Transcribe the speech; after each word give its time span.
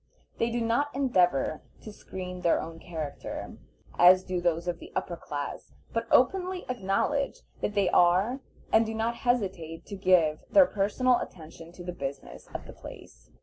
They 0.39 0.49
do 0.49 0.61
not 0.61 0.95
endeavor 0.95 1.61
to 1.81 1.93
screen 1.93 2.41
their 2.41 2.59
own 2.59 2.79
character, 2.79 3.59
as 3.99 4.23
do 4.23 4.41
those 4.41 4.67
of 4.67 4.79
the 4.79 4.91
upper 4.95 5.15
class, 5.15 5.73
but 5.93 6.07
openly 6.09 6.65
acknowledge 6.67 7.41
what 7.59 7.75
they 7.75 7.87
are, 7.87 8.39
and 8.73 8.83
do 8.83 8.95
not 8.95 9.17
hesitate 9.17 9.85
to 9.85 9.95
give 9.95 10.39
their 10.49 10.65
personal 10.65 11.19
attention 11.19 11.71
to 11.73 11.83
the 11.83 11.93
business 11.93 12.47
of 12.47 12.65
the 12.65 12.73
place. 12.73 13.29